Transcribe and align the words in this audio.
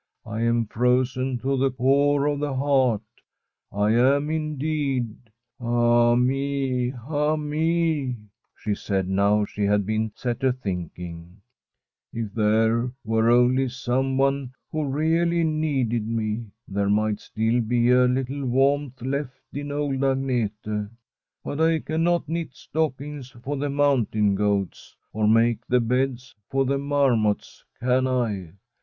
I 0.25 0.41
am 0.41 0.65
frozen 0.65 1.37
to 1.41 1.55
the 1.55 1.69
core 1.69 2.25
of 2.25 2.39
the 2.39 2.55
heart, 2.55 3.03
I 3.71 3.91
am 3.91 4.31
indeed. 4.31 5.15
Ah 5.59 6.15
me 6.15 6.91
I 6.91 6.97
ah 7.07 7.35
me 7.35 8.07
I' 8.07 8.15
she 8.59 8.73
said, 8.73 9.07
now 9.07 9.45
she 9.45 9.63
had 9.65 9.85
been 9.85 10.11
set 10.15 10.43
a 10.43 10.51
thinking;' 10.53 11.41
if 12.13 12.33
there 12.33 12.91
were 13.05 13.29
only 13.29 13.69
someone 13.69 14.53
who 14.71 14.85
really 14.85 15.43
needed 15.43 16.07
me, 16.07 16.47
there 16.67 16.89
might 16.89 17.19
still 17.19 17.61
be 17.61 17.91
a 17.91 18.05
little 18.05 18.43
warmth 18.47 19.03
left 19.03 19.43
in 19.53 19.71
old 19.71 19.99
Agnete. 19.99 20.89
But 21.43 21.61
I 21.61 21.77
cannot 21.77 22.27
knit 22.27 22.55
stockings 22.55 23.29
for 23.29 23.55
the 23.55 23.69
mountain 23.69 24.33
goats, 24.33 24.95
or 25.13 25.27
make 25.27 25.63
the 25.67 25.79
beds 25.79 26.33
for 26.49 26.65
the 26.65 26.79
marmots, 26.79 27.63
can 27.79 28.07
I? 28.07 28.53